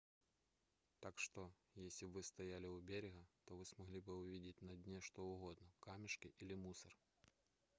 [0.99, 5.21] так что если бы вы стояли у берега то смогли бы увидеть на дне что
[5.23, 6.97] угодно камешки или мусор